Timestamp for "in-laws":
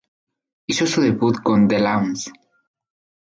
1.77-2.31